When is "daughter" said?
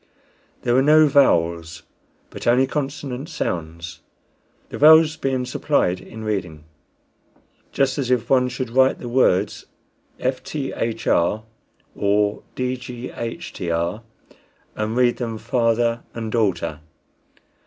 16.31-16.79